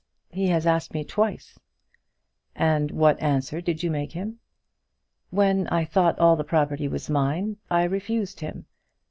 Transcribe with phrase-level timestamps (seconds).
[0.31, 1.59] He has asked me twice."
[2.55, 4.39] "And what answer did you make him?"
[5.29, 8.65] "When I thought all the property was mine, I refused him.